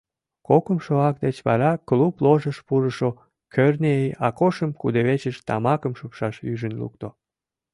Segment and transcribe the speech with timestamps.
[0.47, 3.09] Кокымшо акт деч вара клуб ложыш пурышо
[3.53, 7.09] Кӧрнеи Акошым кудывечыш тамакым шупшаш ӱжын лукто.